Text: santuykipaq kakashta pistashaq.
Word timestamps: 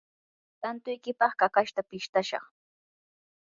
santuykipaq 0.61 1.31
kakashta 1.39 1.81
pistashaq. 1.89 2.45